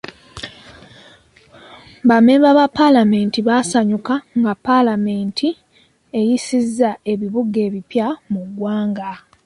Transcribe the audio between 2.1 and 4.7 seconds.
mmemba ba paalamenti baasanyuka nga